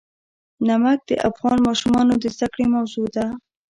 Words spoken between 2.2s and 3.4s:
زده کړې موضوع ده.